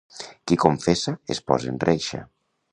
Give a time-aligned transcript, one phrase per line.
[0.51, 2.25] Qui confessa es posa en reixa.